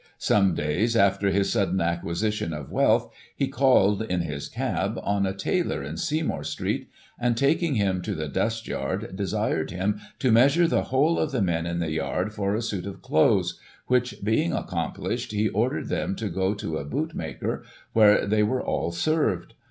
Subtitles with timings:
[0.17, 5.33] Some days after his sudden acquisition of wealth, he called, in his cab, on a
[5.35, 6.89] tailor in Seymour Street,
[7.19, 11.39] and, taking him to the dust yard, desired him to measure the whole of the
[11.43, 16.15] men in the yard for a suit of clothes, which being accomplished, he ordered them
[16.15, 17.63] to go to a bootmaker,
[17.93, 19.53] where they were all served.